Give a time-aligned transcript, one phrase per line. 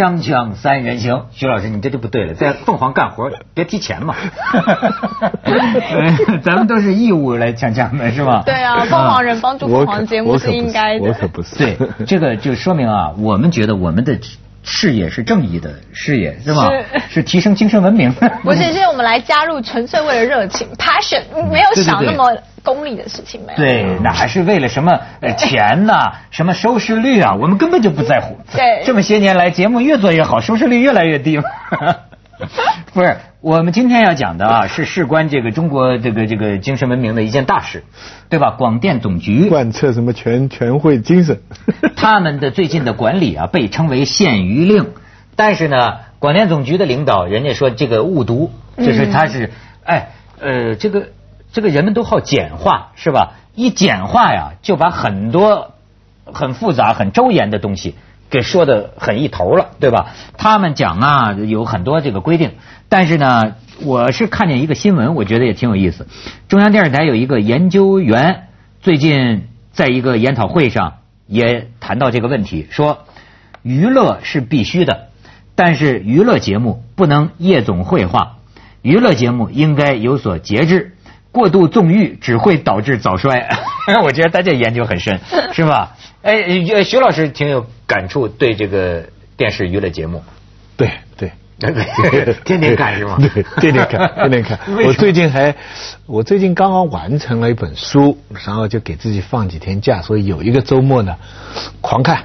[0.00, 4.14] 锵锵三人行，徐老师，你这就不对了，在凤凰干活别提钱嘛。
[6.42, 8.42] 咱们都是义务来锵锵的是吧？
[8.46, 11.06] 对啊，凤凰人帮助凤凰节目是应该的。
[11.06, 11.54] 我可不是。
[11.56, 11.76] 对，
[12.06, 14.18] 这个就说明啊，我们觉得我们的。
[14.62, 16.68] 事业是正义的事业，是吗？
[17.08, 18.12] 是提升精神文明。
[18.44, 23.58] 不是，是我们来加入，纯粹为了热情，passion，没有想那么功利的事情，没有。
[23.58, 24.98] 对，那还是为了什么
[25.36, 26.12] 钱呐？
[26.30, 27.34] 什么收视率啊？
[27.34, 28.38] 我们根本就不在乎。
[28.52, 31.40] 对，这么些年来，节目越做越好，收视率越来越低。
[32.92, 37.84] 不是，我们今天要讲的啊，是事关这个中国这个这个精神文明的一件大事，
[38.28, 38.52] 对吧？
[38.52, 41.40] 广电总局贯彻什么全全会精神？
[41.96, 44.88] 他们的最近的管理啊，被称为限娱令，
[45.36, 49.50] 但是呢，广电总局的领导人家说这个误读，就是他是
[49.84, 51.08] 哎呃，这个
[51.52, 53.34] 这个人们都好简化是吧？
[53.54, 55.72] 一简化呀，就把很多
[56.24, 57.94] 很复杂、很周延的东西。
[58.30, 60.14] 给说的很一头了，对吧？
[60.38, 62.52] 他们讲啊，有很多这个规定，
[62.88, 66.06] 但是呢，我是看见一个新闻，我觉得也挺有意思。
[66.48, 68.48] 中央电视台有一个研究员
[68.80, 73.04] 最近在一个研讨会上也谈到这个问题，说
[73.62, 75.08] 娱乐是必须的，
[75.56, 78.36] 但是娱乐节目不能夜总会化，
[78.80, 80.94] 娱乐节目应该有所节制，
[81.32, 83.48] 过度纵欲只会导致早衰。
[84.04, 85.20] 我觉得他这研究很深，
[85.52, 85.96] 是吧？
[86.22, 89.04] 哎，徐老师挺有感触，对这个
[89.36, 90.22] 电视娱乐节目，
[90.76, 91.32] 对对，
[92.44, 93.16] 天天看是吗？
[93.20, 94.58] 对，天天看， 天天看。
[94.86, 95.54] 我最近还，
[96.06, 101.16] 我最近刚刚完成了一本书，然后就给自己放几天假，所以有一个周末呢，
[101.80, 102.24] 狂看，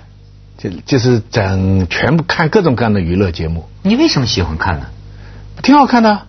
[0.58, 3.66] 就就是整全部看各种各样的娱乐节目。
[3.82, 4.88] 你为什么喜欢看呢？
[5.64, 6.23] 挺好看的，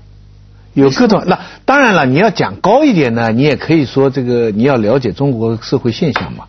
[0.73, 1.25] 有各种。
[1.27, 6.47] 那当然了，你要讲高一点呢，你也可以说这个你要了解中国社会现象嘛。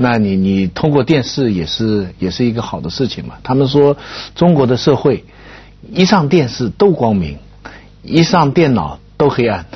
[0.00, 3.34] 那你你通过电视也是也是一个好的事情嘛？
[3.42, 3.96] 他们说
[4.34, 5.24] 中国的社会
[5.92, 7.36] 一上电视都光明，
[8.02, 9.66] 一上电脑都黑暗。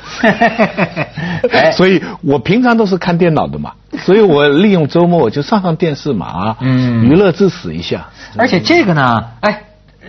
[1.75, 8.09] 所以我平常都是看电脑的嘛，所以我利用周末我就上上电视嘛啊，娱乐至死一下。
[8.37, 9.63] 而且这个呢，哎。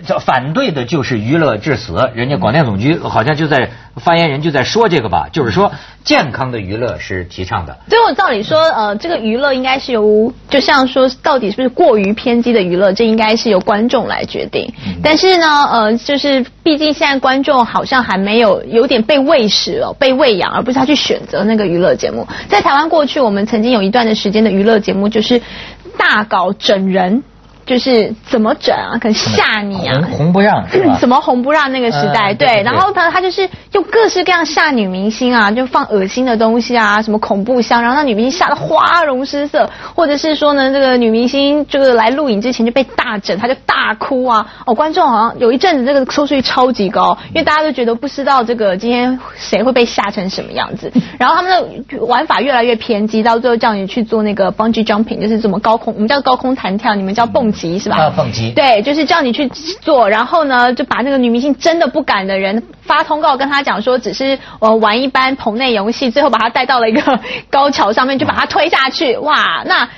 [0.06, 5.72] 叫反对的就是娱乐致死，人家广电总局好像就在发言人就在说这个吧，就是说
[6.04, 7.78] 健康的娱乐是提倡的。
[7.88, 14.72] 最后照理说，呃，这个娱乐应该是由，就像说到底是不是过于偏激的娱乐，这应该是由观众来决定。
[15.02, 22.26] 但是呢，呃，就是毕竟现在观众好像还没有有点被喂食了，被喂养，而不是他去选择那个娱乐节目。
[22.48, 25.40] 在台湾过去，我们曾经有一段的时间的娱乐节目就是
[25.96, 27.22] 大搞整人。
[27.66, 28.98] 就是怎么整啊？
[29.00, 30.00] 可能吓你啊！
[30.10, 30.96] 红不让是吧？
[31.00, 32.34] 怎么红不让那个时代？
[32.34, 44.46] 对，然后他他就是用各式各样吓女明星啊，就放恶心的东西啊，什么恐怖箱，然后让女明星吓得花容失色，或者是说呢，这个女明星这个来录影之前就被大整，她就大哭啊！
[44.66, 50.92] 哦，观众好像有一阵子这个收视率超级高，因为大家都觉得不知道这个今天谁会被吓成什么样子。
[51.18, 51.50] 然后他们
[51.88, 57.53] 的玩法越来越偏激，到最后叫你去做那个 bungee jumping，就是怎么高空，我们叫高空弹跳，你们叫蹦。
[57.54, 57.96] 级是吧？
[57.96, 58.50] 啊，蹦极。
[58.50, 59.48] 对，就是叫你去
[59.80, 69.16] 做，然后呢，就把那个女明星真的不敢的人发通告跟他讲说，只是呃玩一般棚内游戏，最后把他带到了一个高桥上面，就把他推下去。
[69.24, 69.88] 哇，那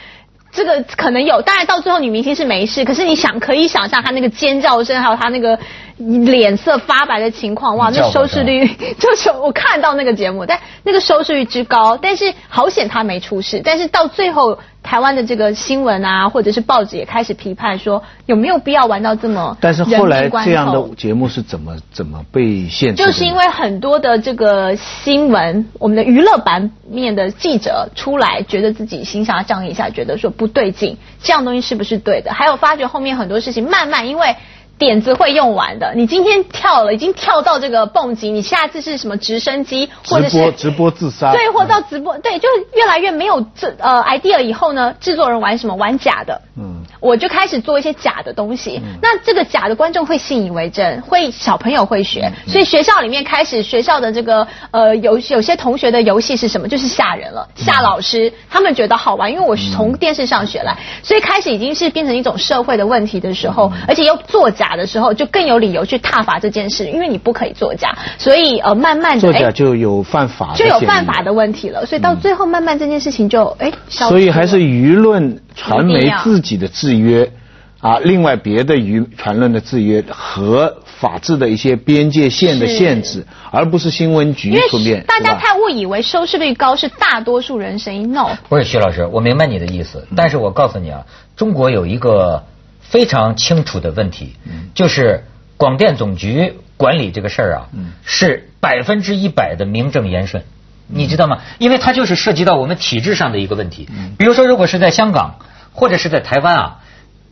[0.52, 5.58] 这个可能有，当然到最后女明星是没事，可是你想可以想象她那个尖叫声，还有她那个
[5.98, 8.66] 脸色发白的情况，哇，那收视率
[8.98, 14.58] 就是我看到那个节目，但那个收视率之高，但是好险他没出事，但是到最后。
[14.86, 19.58] 台湾的这个新闻啊，或者是报纸也开始批判说，有没有必要玩到这么？
[19.60, 23.04] 但是后来这样的节目是怎么怎么被限制？
[23.04, 32.32] 就是因为很多的这个新闻，我们的娱乐版面的记者出来，觉得自己心下降一下，觉得说不对劲，这样东西是不是对的？
[32.32, 34.36] 还有发觉后面很多事情慢慢因为。
[34.78, 35.92] 点子会用完的。
[35.94, 41.32] 你今天跳了，已经跳到这个蹦极，你下次是什么直升机，或者是直播自杀？
[41.32, 44.40] 对，或到直播，对，就越来越没有这呃 idea。
[44.40, 45.74] 以后呢，制作人玩什么？
[45.74, 46.40] 玩假的。
[46.56, 46.82] 嗯。
[46.98, 56.66] 我就开始做一些假的东西，那这个假的观众会信以为真，会小朋友会学，所以学校里面开始学校的这个呃有有些同学的游戏是什么？
[56.66, 75.36] 就是吓人了，吓老师，他们觉得好玩，因为我是从电视上学来，所以开始已经是变成一种社会的问题的时候，而且又作假的时候，就更有理由去踏伐这件事，因为你不可以作假，所以呃慢慢的作假就有犯法，就有犯法的问题了，所以到最后慢慢这件事情就哎，所以还是舆论。
[75.58, 77.32] 传媒自己的制约
[77.80, 85.02] 啊，另外别的舆传论的制约和法治的一些边界线的限制，而不是新闻局出面。
[85.08, 88.36] 大家太误以为收视率高是大多数人声音，no。
[88.48, 92.44] 不是徐老师，我明白你的意思，但是我告诉你啊，中国有一个
[92.88, 94.36] 非常清楚的问题，
[94.74, 95.24] 就是
[95.56, 97.68] 广电总局管理这个事儿啊，
[98.04, 100.44] 是百分之一百的名正言顺，
[100.86, 101.38] 你知道吗？
[101.58, 103.88] 因为它就是涉及到我们体制上的一个问题。
[104.18, 105.36] 比如说，如果是在香港
[105.72, 106.80] 或者是在台湾啊，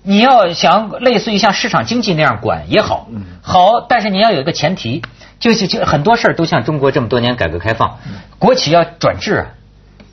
[0.02, 3.08] 你要想类似于像市场经济那样管也好，
[3.42, 5.02] 好，但是你要有一个前提，
[5.38, 7.98] 就是就很多事儿都像中国这么多年改革开放，
[8.38, 9.46] 国企要转制啊。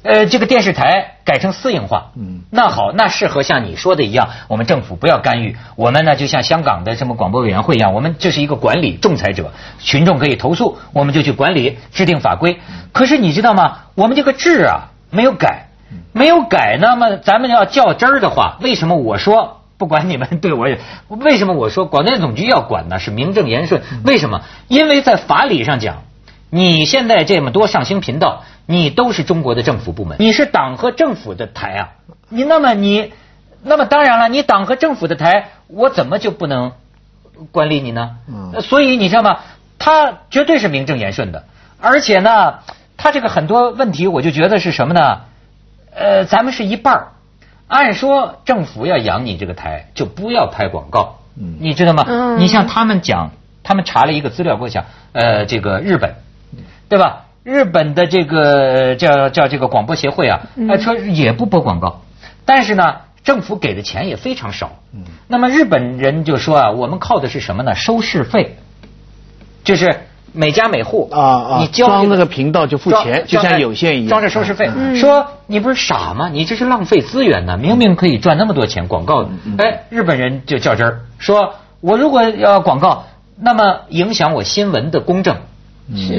[0.03, 12.59] 呃，这个电视台改成私营化，嗯，那好，那适合像你说的一样，我们政府不要干预，我们呢就像香港的什么广播委员会一样，我们这是一个管理仲裁者，群众可以投诉，我们就去管理，制定法规。
[12.91, 13.77] 可是你知道吗？
[13.93, 15.67] 我们这个制啊没有改，
[16.13, 22.97] 没有改，那么咱们要较真儿的话，为什么我说不管你们对我也，为什么我说广电总局要管呢？
[22.97, 24.41] 是名正言顺，为什么？
[24.67, 26.01] 因为在法理上讲，
[26.49, 28.45] 你现在这么多上星频道。
[28.71, 31.89] 你都是中国的政府部门，你是党和政府的台啊，
[32.29, 33.11] 你那么你，
[33.61, 36.71] 那么当然了，你党和政府的台，我怎么就不能
[37.51, 38.17] 管理你呢？
[38.27, 39.39] 嗯，所以你知道吗？
[39.77, 41.45] 他绝对是名正言顺的，
[41.79, 42.59] 而且呢，
[42.97, 45.21] 他这个很多问题，我就觉得是什么呢？
[45.93, 47.07] 呃，咱们是一半儿，
[47.67, 52.05] 按说政府要养你这个台，就不要拍广告，嗯，你知道吗？
[52.07, 53.31] 嗯，你像他们讲，
[53.63, 56.15] 他们查了一个资料给我讲，呃，这个日本，
[56.87, 57.25] 对吧？
[57.43, 60.41] 日本的这个叫叫这个广播协会啊，
[60.79, 62.01] 说也不播广告，
[62.45, 64.73] 但是呢，政府给的钱也非常少。
[65.27, 67.73] 那么日本人就说啊，我们靠的是什么呢？
[67.73, 68.57] 收视费，
[69.63, 70.01] 就是
[70.33, 74.69] 每家每户啊啊，你交装那个频道就付钱，就像有线一样，装着收视费。
[74.95, 76.29] 说你不是傻吗？
[76.29, 79.27] 你这是浪费资源呢，明明可以赚那么多钱广告。
[79.57, 83.05] 哎，日本人就较真儿，说我如果要广告，
[83.39, 85.37] 那么影响我新闻的公正。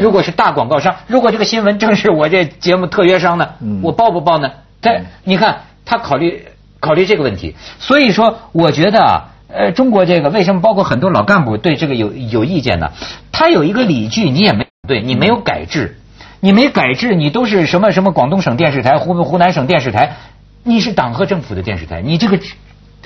[0.01, 3.51] 如果是大广告商，如果这个新闻正是我这节目特约商呢，
[3.83, 4.51] 我报不报呢？
[4.81, 4.91] 他
[5.25, 6.45] 你看他考虑
[6.81, 12.91] 考虑这个问题，所以说我觉得啊，呃，中国这个为什么包括很多老干部对这个有有意见呢？
[13.31, 15.99] 他有一个理据，你也没对，你没有改制，
[16.41, 20.17] 你没改制，你都是什么什么广东省电视台、湖湖南省电视台，
[20.65, 22.39] 你是党和政府的电视台，你这个。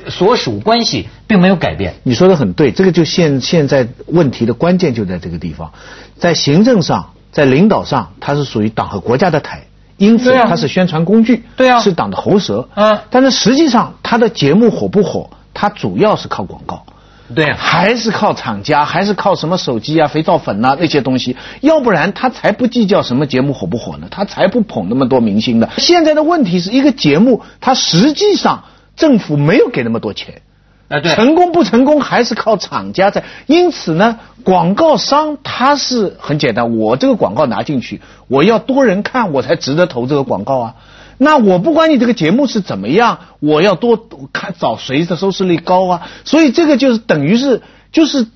[0.08, 1.94] 所属关系并没有改变。
[2.02, 5.72] 你说的很对，这个就现现在问题的关键就在这个地方，
[6.18, 9.64] 在行政上，在领导上，它是属于党和国家的台，
[9.96, 12.68] 因此它是宣传工具，对啊，是党的喉舌。
[12.74, 16.84] 嗯，但是实际上，它的节目火不火，它主要是靠广告，
[17.34, 25.68] 对，还是靠厂家，还是靠什么手机啊、肥皂粉呐那些东西，要不然他才不计较什么节目火不火呢，他才不捧那么多明星的。
[25.78, 28.62] 现在的问题是一个节目，它实际上。
[28.96, 30.42] 政府没有给那么多钱，
[30.88, 33.24] 啊，对，成功不成功还是靠厂家在。
[33.46, 40.74] 因此呢，广告商他是很简单，我这个广告拿进去，我要多人看，我才值得投这个广告啊。
[41.18, 46.08] 那我不管你这个节目是怎么样，我要多看找谁的收视率高啊。
[46.24, 48.26] 所以这个就是等于是就是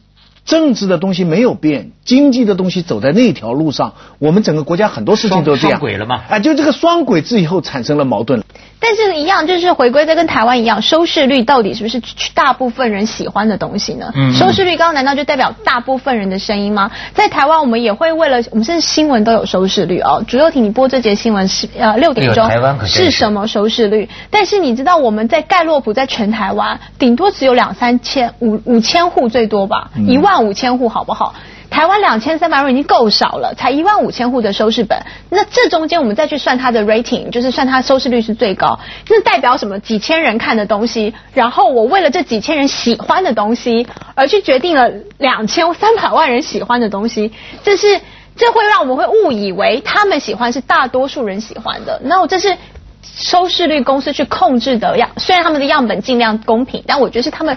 [0.47, 5.79] 政治的东西没有变，经济的东西走在那条路上，我们整个国家很多事情都这样。
[5.79, 6.23] 双轨了吗？
[6.29, 8.43] 啊，就这个双轨制以后产生了矛盾。
[8.81, 12.01] 但是，一样就是回归在跟台湾一样，收视率到底是不是
[12.33, 14.11] 大部分人喜欢的东西呢？
[14.35, 16.91] 收视率高，难道就代表大部分人的声音吗？
[17.13, 20.25] 在台湾，我们也会为了我们甚至新闻都有收视率哦。
[20.27, 22.49] 主流体你播这节新闻是呃六点钟，
[22.87, 24.09] 是什么收视率？
[24.31, 31.35] 但是你知道我们在盖洛普在全台湾顶多只有两三千五五千户最多吧，一万五千户好不好？
[31.81, 39.81] 台湾两千三百万已经够少了，才一万五千户的收视本，那这中间我们再去算它的 rating，就是算它收视率是最高，那代表什么？
[39.81, 47.33] 几千人看的东西，然后我为了这几千人喜欢的东西，而去决定了两千三百万人喜欢的东西，
[47.65, 47.99] 这是
[48.37, 52.55] 这会让我们会误以为他们喜欢是大多数人喜欢的，那我这是
[53.03, 57.57] 收视率公司去控制的样，虽然他们的样本尽量公平，但我觉得是他们。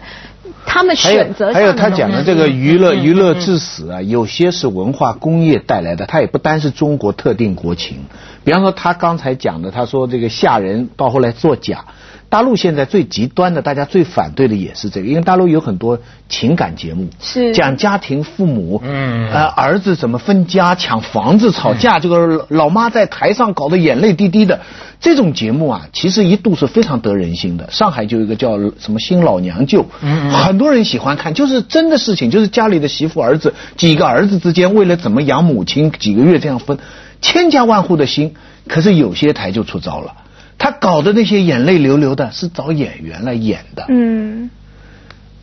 [0.66, 8.06] 他们选择还有他讲的这个娱乐娱乐至死啊，有些是文化工业带来的，它也不单是中国特定国情。
[8.44, 11.86] 比方说他刚才讲的，他说这个吓人，到后来作假。
[12.34, 24.62] 大陆现在最极端的，大家最反对的也是这个，因为大陆有很多情感节目，是讲家庭、父母，嗯，呃，儿子怎么分家、抢房子、吵架，这个老妈在台上搞得眼泪滴滴的，
[25.00, 27.70] 这种节目啊，其实一度是非常得人心的。
[27.70, 36.80] 上海就有一个叫什么《新老娘舅》，嗯，很多人喜欢看，就是真的事情，就是家里的媳妇儿子几个儿子之间为了怎么养母亲，几个月这样分，
[37.22, 38.34] 千家万户的心。
[38.68, 40.16] 可是有些台就出招了。
[40.64, 43.84] 他搞的那些眼泪流流的，是找演员来演的。
[43.90, 44.50] 嗯，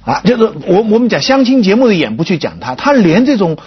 [0.02, 3.58] 啊，就是我我们讲相亲节目的演不去讲他，他连这种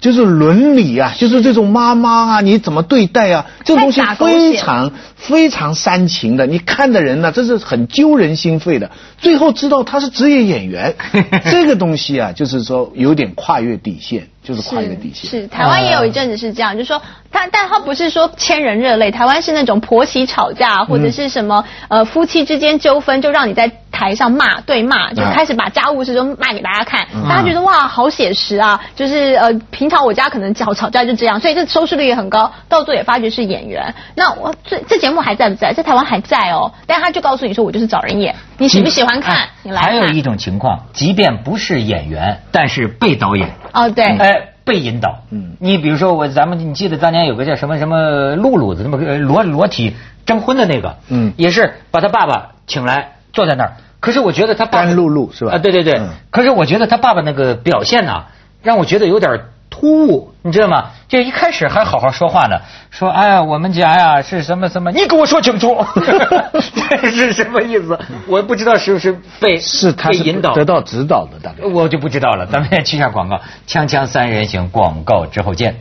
[0.00, 3.46] 就是伦理啊，就是这种妈妈啊，你怎么对待啊？
[3.64, 8.90] 这种东西非常非常煽情的，你看的人呢，这是很揪人心肺的。
[9.18, 10.94] 最后知道他是职业演员，
[11.50, 15.30] 这个东西啊，就是说有点跨越底线，就是跨越底线。
[15.30, 33.94] 是台湾也有一阵子是这样，就是说他，但他不是说千人热泪，台湾是那种婆媳吵架或者是什么、呃夫妻之间纠纷，就让你在台上骂对骂，就开始把家务事都卖给大家看，大家觉得哇好写实啊，就是呃平常我家可能吵吵架就这样，所以这收视率也很高，到最后也发觉是演员。
[34.14, 35.74] 那我这这节目还在不在？
[35.74, 39.50] 在台湾还在哦，但他就告诉你说我就是找人演，你喜不喜欢看？
[39.62, 39.82] 你来。
[39.82, 43.50] 还有一种情况，即便不是演员，但是被导演。
[43.74, 44.04] 哦对。
[44.16, 45.18] 哎，被引导。
[45.30, 53.72] 嗯你比如说我，咱们你记得当年有个叫什么什么露露的，那么个裸裸体征婚的那个，嗯也是把他爸爸请来坐在那儿。
[54.00, 55.94] 可是我觉得他爸爸甘露露是吧啊，对对对。
[55.98, 58.24] 嗯可是我觉得他爸爸那个表现呐、
[58.62, 60.90] 让我觉得有点突兀，你知道吗？
[61.08, 65.84] 就一开始还好好说话呢，说哎呀，我们家呀是什么什么，你给我说清楚，
[67.00, 67.98] 这是什么意思？
[68.26, 71.66] 我不知道是不是被是他引导得到指导的，大概。
[71.66, 75.76] 我就不知道了，咱们先去下广告，锵锵三人行广告之后见。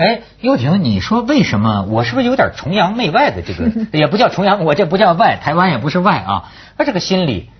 [0.00, 3.70] 哎，优婷，你说为什么我是不是有点崇洋媚外的这个？
[3.92, 6.44] 也不叫崇洋，我这不叫外，台湾也不是外啊。
[6.78, 7.50] 他这个心理，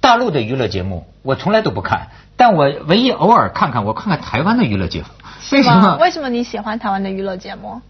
[0.00, 5.06] 大陆的娱乐节目我从来都不看，但我唯一偶尔看看，我看看台湾的娱乐节目。
[5.50, 5.98] 为什么？
[6.00, 7.80] 为什么你喜欢台湾的娱乐节目？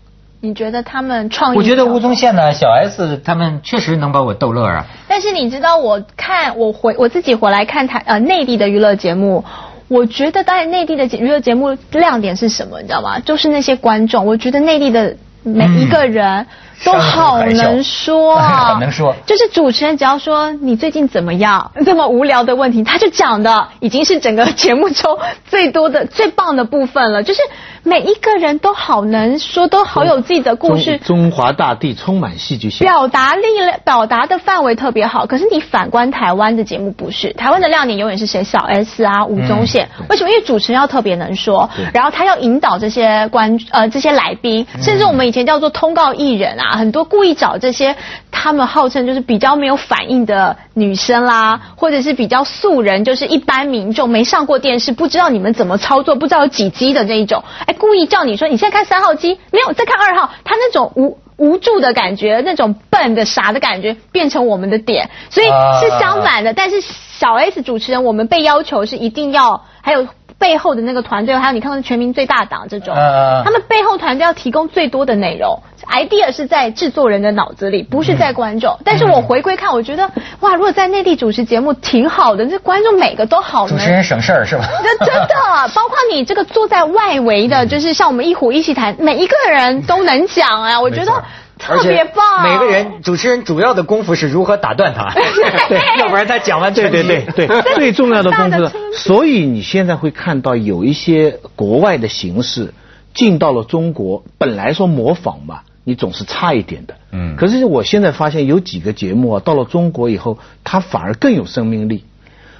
[0.41, 1.59] 你觉得他们创意？
[1.59, 4.87] 我觉得吴宗宪呢、小 S 他们确实能把我逗乐啊。
[5.09, 9.45] 但是你知道，我看我回我自己回来看台呃内地的娱乐节目，
[9.91, 13.19] 我觉得当然内地的娱乐节目亮点是什么，你知道吗？
[13.19, 16.47] 就是那些观众，我觉得内地的每一个人
[16.85, 27.23] 都好能说啊， 很能说就是主持人只要说你最近怎么样，这么无聊的问题，他就讲的已经是整个节目中最多的、最棒的部分了。
[27.23, 27.41] 就是
[27.83, 31.21] 每一个人都好能说，都好有自己的故事中。
[31.21, 32.87] 中华大地充满戏剧性。
[32.87, 38.43] 表达力量、表达的范围特别好，可是你反观台湾的节目不是，台湾的亮点永远是谁？
[38.43, 39.89] 小 S 啊，吴宗宪。
[40.09, 40.31] 为什么？
[40.31, 47.97] 因为主持人要特别能说，然后他要引导这些观呃这些来宾，甚至我们以前叫做通告艺人啊，很多故意找这些
[48.31, 61.19] 他们号称就是比较没有反应的女生啦，或者是比较素人，就是一般民众没上过电视，不知道你们怎么操作，不知道有几机的那一种，哎，故意叫你说你现在看三号机，没有再看二号，他那种无。
[61.41, 65.47] 无助的感觉，那种笨的傻的感觉，变成我们的点，所以
[65.81, 66.53] 是相反的。
[66.53, 70.07] 但是小 S 主持人，我们被要求是一定要，还有
[70.39, 78.79] 背后的那个团队，还有你看到全民最大党这种，呃他们背后团队要提供最多的内容，idea 是在制作人的脑子里，不是在观众。
[78.85, 84.65] 但是我回归看，我觉得哇，如果在内地主持节目挺好的，这观众每个都好能主持人省事儿是吧？
[84.83, 85.35] 那真的，
[85.75, 91.13] 包括你这个坐在外围的，就是像我们一虎一起谈，每一个人都能讲啊，我觉得
[91.61, 92.39] 特别棒。
[92.39, 95.13] 而且每个人主持人主要的功夫是如何打断他，
[95.69, 102.73] 对要不然他讲完对全对对对， 最重要的功夫所以你现在会看到有一些国外的形式
[103.15, 106.95] 进到了中国，本来说模仿嘛，你总是差一点的。
[107.13, 112.05] 嗯可是我现在发现有几个节目啊，到了中国以后，它反而更有生命力，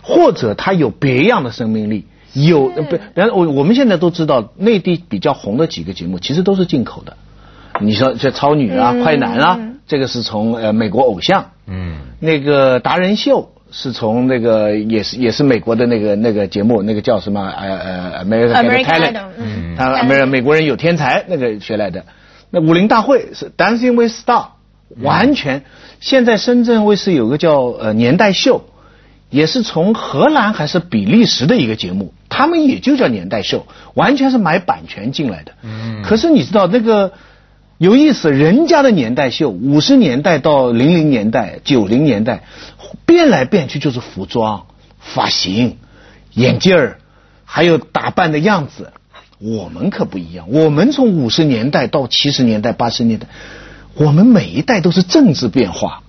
[0.03, 2.07] 或者它有别样的生命力。
[2.33, 7.17] 有，呃不，然后我我们现在都知道，内地比较红的几个节目，其实都是进口的。
[7.81, 9.03] 你说这超女啊、嗯。
[9.03, 19.75] 快男啊，这个是从呃美国偶像，嗯，那个达人秀是从那个也是也是美国的那个那个节目，那个叫什么呃呃 American Talent，嗯。
[19.77, 22.05] 他美美国人有天才那个学来的。
[22.51, 24.47] 那武林大会是 Dancing with Star，
[25.01, 25.63] 完全。
[26.01, 28.65] 现在深圳卫视有个叫呃年代秀，
[29.29, 35.53] 也是从荷兰还是比利时的一个节目，他们也就叫年代秀，完全是买版权进来的。
[35.63, 36.03] 嗯。
[36.03, 37.13] 可是你知道那个
[37.81, 42.43] 有意思，人家的年代秀，五十年代到零零年代、九零年代，
[43.07, 44.67] 变来变去就是服装、
[44.99, 45.79] 发型、
[46.35, 46.99] 眼镜儿，
[47.47, 48.93] 还有打扮的样子。
[49.39, 53.29] 我们可不一样，我们从五十年代到七十年代、八十年代，
[53.95, 56.03] 我们每一代都是政治变化。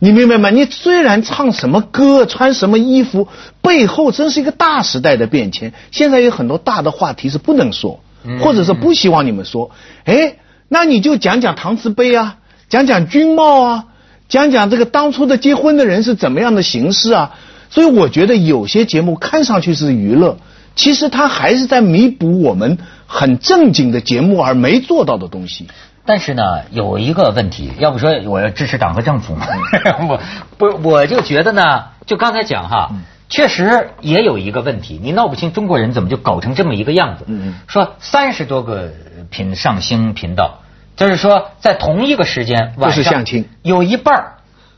[0.00, 0.50] 你明白吗？
[0.50, 3.28] 你虽然唱什么歌、穿什么衣服，
[3.62, 5.74] 背后真是一个大时代的变迁。
[5.92, 8.00] 现在有很多大的话题是不能说，
[8.40, 9.70] 或者是不希望你们说。
[10.02, 12.36] 哎，那你就讲讲搪瓷杯啊，
[12.68, 13.84] 讲讲军帽啊，
[14.28, 17.32] 讲讲这个当初的结婚的人是怎么样的形式啊。
[17.70, 20.36] 所以我觉得有些节目看上去是娱乐，
[20.76, 25.66] 其实它还是在弥补我们很正经的节目而没做到的东西。
[26.06, 29.46] 但是呢，有一个问题，要不说我要支持党和政府嘛，
[30.08, 30.20] 我
[30.58, 32.92] 不我就觉得呢，就刚才讲哈，
[33.30, 37.24] 确实也有一个问题，你闹不清中国人怎么就搞成这么一个样子。
[37.26, 38.92] 嗯嗯说三十多个
[39.30, 40.60] 频上星频道，
[40.96, 44.32] 就是说在同一个时间晚上相亲有一半儿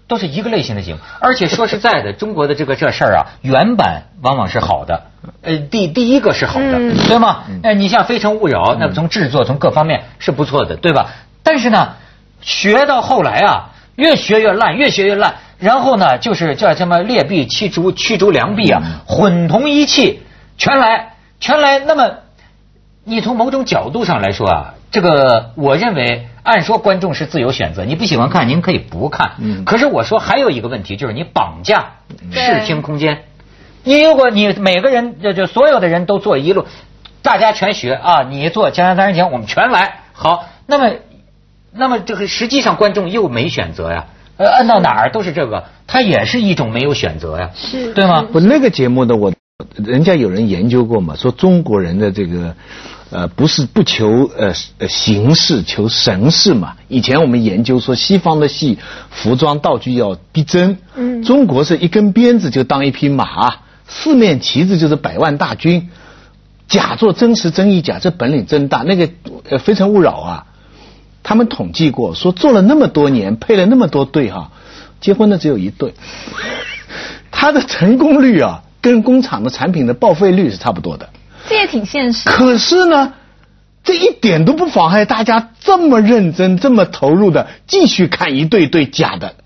[0.08, 5.02] 都是一个类型的节目，而且说实在的， 中国的这个这事儿啊，原版往往是好的，
[5.42, 7.42] 呃，第第一个是好的，嗯对吗？
[7.64, 11.10] 呃，你像《非诚勿扰》，那从制作从各方面是不错的，对吧？
[11.42, 11.94] 但是呢，
[12.40, 20.20] 学到后来啊，越学越烂，越学越烂，然后呢，就是叫什么劣币驱逐驱逐良币啊，混同一气，
[20.56, 21.80] 全来全来。
[21.80, 22.10] 那么，
[23.08, 29.34] 你从某种角度上来说啊，这个我认为，按说观众是自由选择，你不喜欢看，您可以不看。
[29.38, 31.98] 嗯可是我说还有一个问题，就是你绑架
[32.32, 33.22] 视听空间。
[33.84, 36.66] 你如果你每个人就就所有的人都做一路，
[37.22, 40.00] 大家全学啊，你做《锵锵三人行》，我们全来。
[40.12, 40.96] 好，那么
[41.72, 44.06] 那么这个实际上观众又没选择呀。
[44.36, 48.26] 呃，按到哪儿都是这个，它也是一种没有选择呀，是对吗？
[48.32, 49.32] 我那个节目的，我
[49.76, 52.54] 人家有人研究过嘛，说中国人的这个
[53.10, 56.76] 呃不是不求呃呃形式，求神似嘛。
[56.88, 58.78] 以前我们研究说西方的戏
[59.10, 65.88] 服装道具要逼真，嗯中国是一根鞭子就当一匹马，四面旗子就是百万大军，
[66.66, 68.82] 假作真实真亦假，这本领真大。
[68.82, 69.08] 那个
[69.48, 70.46] 呃《非诚勿扰》啊，
[71.22, 74.50] 他们统计过，说做了那么多年，配了那么多对哈，
[75.00, 75.94] 结婚的只有一对，
[77.30, 81.10] 他的成功率啊，跟工厂的产品的报废率是差不多的。
[81.48, 82.28] 这也挺现实。
[82.28, 83.14] 可是呢，
[83.84, 89.36] 这一点都不妨碍大家这么认真、这么投入的继续看一对对假的。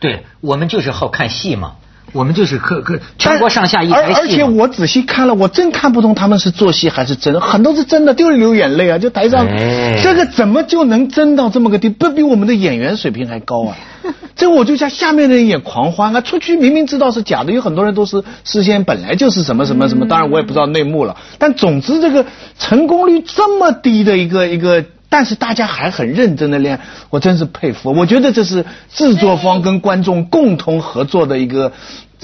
[0.00, 1.76] 对我们就是好看戏嘛，
[2.14, 8.98] 我们就是可可全国上下一台戏而而且我仔细看了，我真看不懂他们是做戏还是真，很多是真的，就是流眼泪啊！
[8.98, 13.76] 就台上、哎这个怎么就能真到这么个地，不比我们的演员水平还高啊？
[14.36, 16.20] 这我就像下面的人也狂欢啊！
[16.20, 21.16] 出去明明知道是假的，有很多人都是事先本来就是什么什么什么，当然我也不知道内幕了。
[21.38, 22.24] 但总之这个
[22.58, 24.84] 成功率这么低的一个一个。
[25.10, 27.92] 但是大家还很认真的练，我真是佩服。
[27.92, 31.70] 我觉得这是制作方跟观众共同合作的一个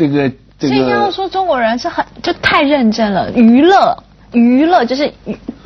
[0.01, 5.13] 这个这所以刚刚说中国人是很就太认真了，娱乐娱乐就是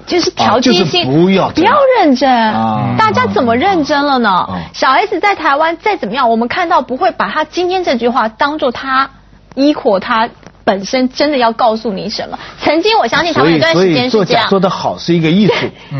[0.07, 4.31] 就是调剂就是性，不要不要认真啊大家怎么认真了呢？
[4.31, 9.09] 啊小 S 在台湾再怎么样，我们看到不会把他今天这句话当做他
[9.55, 10.29] 依火他
[10.65, 12.37] 本身真的要告诉你什么。
[12.61, 14.49] 曾经我相信他们有段时间是这样。
[14.49, 15.55] 做的好是一个艺术。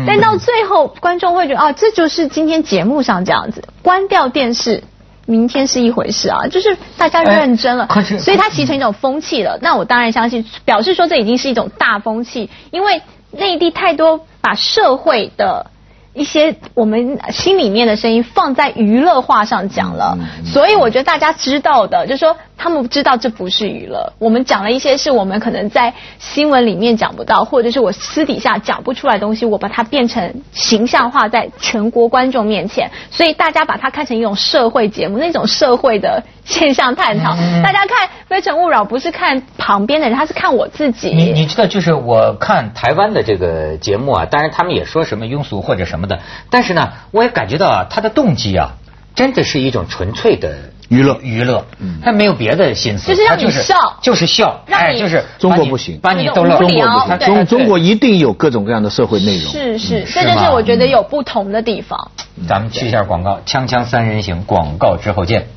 [0.05, 4.83] 但到最后，观众会觉得啊，这就是今天节目上这样子，关掉电视。
[5.25, 9.57] 明天是一回事啊，就是大家认真了，哎可是所以它形成一种风气了。
[9.61, 15.71] 那我当然相信，表示说这已经是一种大风气，因为内地太多把社会的
[16.15, 37.35] 一些我们心里面的声音放在娱乐化上讲了，所以我觉得大家知道的，就是说他们知道这不是娱乐，我们讲了一些是我们可能在新闻里面讲不到，或者是我私底下讲不出来的东西，我把它变成形象化在全国观众面前，所以大家把它看成一种社会节目，那种社会的现象探讨。
[37.61, 41.09] 大家看《非诚勿扰》不是看旁边的人，他是看我自己。
[41.09, 48.71] 你你知道，就是我看台湾的这个节目啊，当然他们也说什么庸俗或者什么的，但是呢，我也感觉到啊，他的动机啊，
[49.15, 50.55] 真的是一种纯粹的
[50.89, 51.19] 娱乐。
[51.21, 51.65] 娱乐，
[52.03, 53.97] 他没有别的心思，就是让你他就是笑。
[54.01, 55.99] 就是笑，哎，就是中国不行。
[56.01, 57.19] 把你逗乐，中国不行。
[57.19, 59.51] 中中国一定有各种各样的社会内容。
[59.51, 62.11] 是是，嗯这就是我觉得有不同的地方。
[62.47, 65.47] 咱们去一下广告，锵锵三人行广告之后见。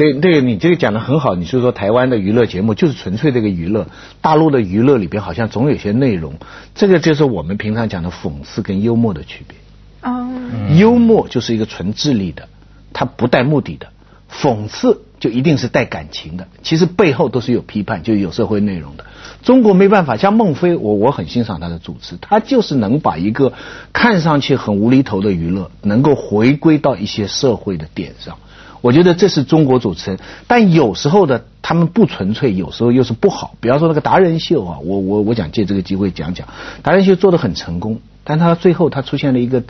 [0.00, 1.34] 对，对你这个讲的很好。
[1.34, 3.86] 你是说台湾的娱乐节目就是纯粹这个娱乐，
[4.22, 6.36] 大陆的娱乐里边好像总有些内容，
[6.74, 9.58] 这个就是我们平常讲的讽刺跟幽默的区别。
[10.00, 12.48] 嗯，幽默就是一个纯智力的，
[12.94, 13.88] 它不带目的的；
[14.32, 19.04] 讽刺就一定是带感情的，其实背后都是有批判，就有社会内容的。
[19.42, 23.52] 中国没办法，像孟非，我我很欣赏他的主持，他就是能把一个
[23.92, 28.38] 看上去很无厘头的娱乐，能够回归到一些社会的点上。
[28.80, 33.54] 我觉得这是中国主持人，但有时候的他们不纯粹，有时候又是不好。
[33.60, 36.48] 比方说那个达人秀啊，我我我想借这个机会讲讲，
[36.82, 39.62] 达人秀做的很成功，但他最后他出现了一个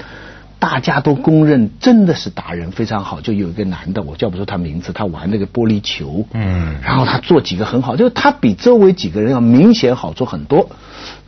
[0.58, 3.20] 大家都公认真的是达人，非常好。
[3.20, 10.68] 就有一个男的，我叫不出他名字，他玩那个玻璃球，嗯然后他做几个很好，就是他比周围几个人要明显好做很多，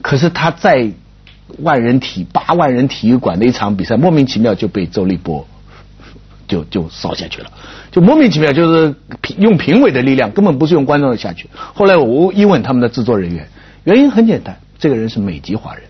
[0.03, 0.93] 可是他在
[1.59, 5.47] 万人体八万人体育馆的一场比赛，莫名其妙就被周立波
[6.53, 7.51] 就就烧下去了，
[7.91, 11.49] 就莫名其妙就是评用评委的力量，根本不是用观众的下去。
[11.55, 13.49] 后来我一问他们的制作人员，
[13.85, 15.85] 原因很简单，这个人是美籍华人。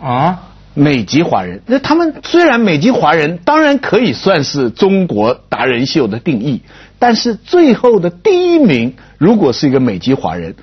[0.00, 0.40] 啊，
[0.74, 6.62] 美籍华人，那他们虽然美籍华人，当然可以算是中国达人秀的定义，
[6.98, 10.56] 但是最后的第一名如果是一个美籍华人，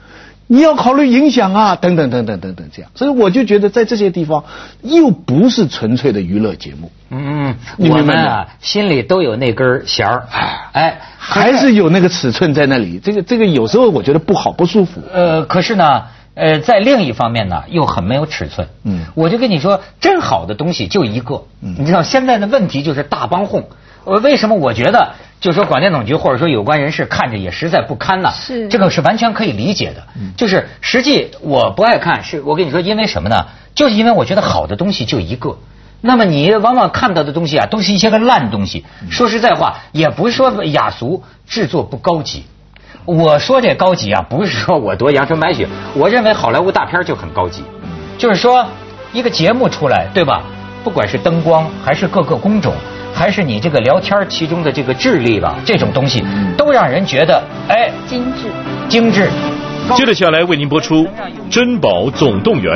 [0.51, 4.43] 你要考虑影响啊，等等等等等等这样，所以我就觉得在这些地方
[4.81, 10.27] 又不是纯粹的娱乐节目，嗯，我们啊心里都有那根弦儿，
[10.73, 15.01] 哎，还是有那个尺寸在那里，这个这个有时候我觉得不好不舒服。
[15.13, 16.03] 呃，可是呢，
[16.35, 18.67] 呃，在另一方面呢，又很没有尺寸。
[18.83, 21.45] 嗯我就跟你说，真好的东西就一个。
[21.61, 23.69] 嗯你知道现在的问题就是大帮哄。
[24.03, 28.31] 呃，为什么我觉得，就说广电总局或者说有关人士看着也实在不堪呐？
[28.31, 30.03] 是这个是完全可以理解的。
[30.15, 33.47] 嗯就是实际我不爱看，是我跟你说，因为什么呢？
[33.73, 35.57] 就是因为我觉得好的东西就一个。
[35.99, 38.85] 那么你往往看到的东西啊，都是一些个烂东西。
[39.01, 42.45] 嗯说实在话，也不是说雅俗，制作不高级。
[43.05, 47.63] 我说这高级啊，不是说我多阳春白雪，我认为好莱坞大片就很高级，
[48.19, 48.67] 就是说
[49.11, 50.43] 一个节目出来，对吧？
[50.83, 52.73] 不管是灯光，还是各个工种，
[53.13, 56.23] 还是你这个聊天其中的这个智力吧，这种东西
[56.57, 58.47] 都让人觉得哎精致。
[58.87, 59.29] 精致。
[59.95, 61.03] 接着下来为您播出
[61.49, 62.73] 《珍宝总动员》。